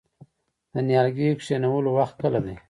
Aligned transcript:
د 0.73 0.75
نیالګي 0.87 1.27
کینولو 1.45 1.89
وخت 1.97 2.15
کله 2.23 2.39
دی؟ 2.45 2.55